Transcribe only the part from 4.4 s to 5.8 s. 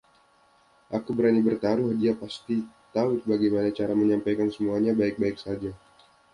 semuanya baik-baik saja.